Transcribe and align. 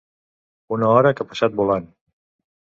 Una 0.77 0.89
hora 0.95 1.13
que 1.19 1.27
ha 1.27 1.31
passat 1.35 1.61
volant. 1.63 1.89